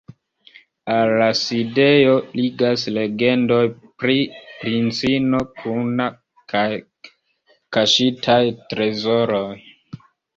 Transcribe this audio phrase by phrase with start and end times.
[0.91, 3.59] Al la sidejo ligas legendoj
[4.03, 4.15] pri
[4.63, 6.07] princino Kuna
[6.55, 6.63] kaj
[7.77, 8.39] kaŝitaj
[8.73, 9.55] trezoroj.